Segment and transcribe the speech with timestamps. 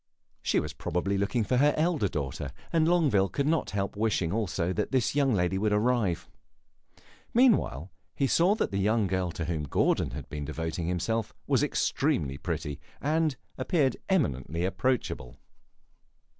[0.41, 4.73] She was probably looking for her elder daughter, and Longueville could not help wishing also
[4.73, 6.27] that this young lady would arrive.
[7.35, 11.61] Meanwhile, he saw that the young girl to whom Gordon had been devoting himself was
[11.61, 15.37] extremely pretty, and appeared eminently approachable.